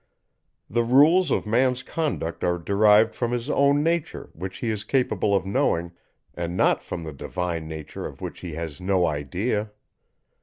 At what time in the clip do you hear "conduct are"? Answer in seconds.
1.83-2.57